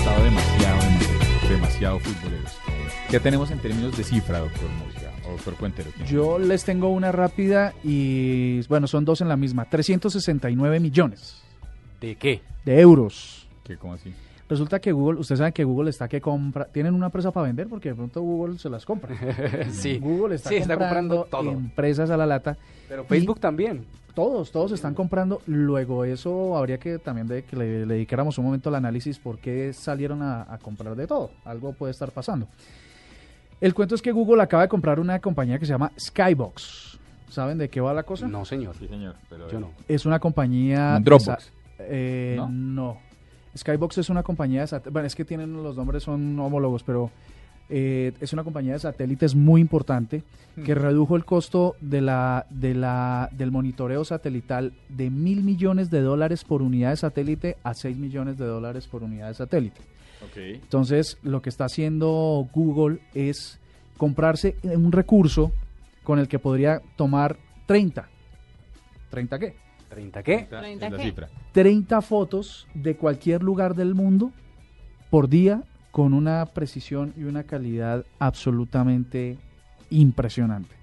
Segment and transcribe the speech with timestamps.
[0.00, 0.80] estado demasiado,
[1.50, 2.52] demasiado futboleros.
[3.10, 5.90] ¿Qué tenemos en términos de cifra, doctor Murcia o doctor Cuentero?
[6.06, 9.66] Yo les tengo una rápida y, bueno, son dos en la misma.
[9.66, 11.42] 369 millones.
[12.00, 12.40] ¿De qué?
[12.64, 13.46] De euros.
[13.62, 14.14] ¿Qué, ¿Cómo así?
[14.50, 17.68] Resulta que Google, ustedes saben que Google está que compra, tienen una empresa para vender
[17.68, 19.14] porque de pronto Google se las compra.
[19.70, 19.98] sí.
[20.00, 21.58] Google está, Sí, está comprando, comprando todo.
[21.58, 22.56] empresas a la lata.
[22.88, 23.84] Pero Y Facebook también.
[24.12, 25.40] Todos, todos están comprando.
[25.46, 29.38] Luego eso habría que también de que le, le dedicáramos un momento al análisis por
[29.38, 31.30] qué salieron a, a comprar de todo.
[31.44, 32.48] Algo puede estar pasando.
[33.60, 36.98] El cuento es que Google acaba de comprar una compañía que se llama Skybox.
[37.28, 38.26] ¿Saben de qué va la cosa?
[38.26, 38.74] No, señor.
[38.76, 39.14] Sí, señor.
[39.28, 39.70] Pero Yo no.
[39.86, 40.98] Es una compañía...
[41.00, 41.52] Dropbox.
[41.78, 42.48] eh, ¿No?
[42.48, 42.98] ¿No?
[43.56, 47.10] Skybox es una compañía de sat- Bueno, es que tienen los nombres, son homólogos, pero
[47.68, 50.22] eh, es una compañía de satélites muy importante
[50.64, 56.00] que redujo el costo de la, de la, del monitoreo satelital de mil millones de
[56.00, 59.80] dólares por unidad de satélite a 6 millones de dólares por unidad de satélite.
[60.22, 60.36] Ok.
[60.36, 63.58] Entonces, lo que está haciendo Google es
[63.96, 65.52] comprarse un recurso
[66.02, 68.08] con el que podría tomar 30.
[69.12, 69.54] ¿30 qué?
[69.90, 70.34] ¿30 qué?
[70.36, 71.04] Esta ¿Treinta es la qué?
[71.04, 71.28] cifra.
[71.52, 74.32] 30 fotos de cualquier lugar del mundo
[75.10, 79.38] por día con una precisión y una calidad absolutamente
[79.90, 80.74] impresionante.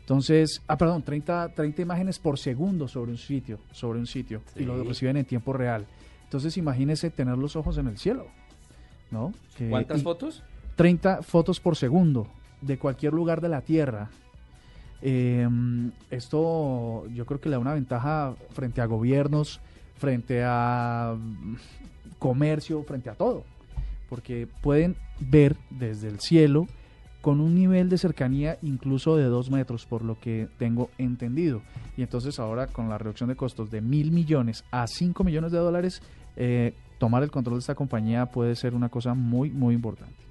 [0.00, 4.64] Entonces, ah, perdón, 30, 30 imágenes por segundo sobre un sitio, sobre un sitio, y
[4.64, 5.86] lo reciben en tiempo real.
[6.24, 8.26] Entonces, imagínese tener los ojos en el cielo,
[9.10, 9.32] ¿no?
[9.56, 10.42] Que- ¿Cuántas fotos?
[10.76, 12.26] 30 fotos por segundo
[12.60, 14.10] de cualquier lugar de la Tierra.
[15.02, 15.48] Eh,
[16.10, 19.60] esto yo creo que le da una ventaja frente a gobiernos,
[19.96, 21.16] frente a
[22.18, 23.44] comercio, frente a todo,
[24.08, 26.66] porque pueden ver desde el cielo
[27.20, 31.62] con un nivel de cercanía incluso de dos metros, por lo que tengo entendido.
[31.96, 35.58] Y entonces ahora con la reducción de costos de mil millones a 5 millones de
[35.58, 36.02] dólares,
[36.36, 40.29] eh, tomar el control de esta compañía puede ser una cosa muy, muy importante.